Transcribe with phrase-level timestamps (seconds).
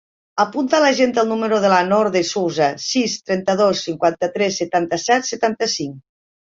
[0.43, 6.05] Apunta a l'agenda el número de la Noor De Souza: sis, trenta-dos, cinquanta-tres, setanta-set, setanta-cinc.